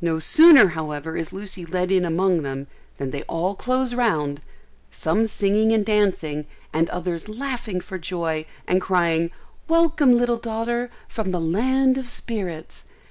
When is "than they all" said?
2.96-3.54